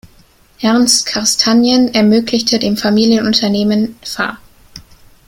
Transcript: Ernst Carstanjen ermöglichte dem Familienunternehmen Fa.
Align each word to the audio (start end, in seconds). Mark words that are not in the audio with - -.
Ernst 0.61 1.05
Carstanjen 1.05 1.93
ermöglichte 1.93 2.57
dem 2.57 2.75
Familienunternehmen 2.75 3.97
Fa. 4.03 4.39